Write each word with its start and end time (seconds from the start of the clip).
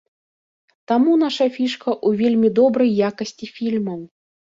Таму 0.91 1.11
наша 1.23 1.45
фішка 1.57 1.89
ў 1.93 2.09
вельмі 2.21 2.49
добрай 2.61 2.89
якасці 3.09 3.51
фільмаў. 3.59 4.01